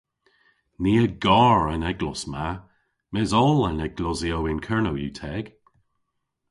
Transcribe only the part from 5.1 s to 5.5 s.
teg.